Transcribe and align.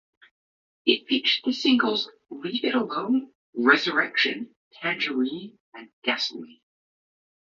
It 0.83 1.05
featured 1.07 1.43
the 1.45 1.53
singles 1.53 2.09
"Leave 2.31 2.65
it 2.65 2.73
Alone", 2.73 3.33
"Resurrection", 3.53 4.55
"Tangerine", 4.73 5.59
and 5.75 5.91
"Gasoline". 6.03 6.61